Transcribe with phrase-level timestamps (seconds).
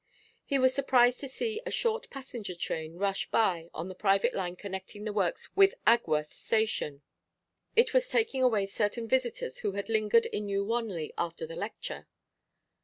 [0.43, 4.55] He was surprised to see a short passenger train rush by on the private line
[4.55, 7.03] connecting the works with Agworth station;
[7.75, 12.07] it was taking away certain visitors who had lingered in New Wanley after the lecture.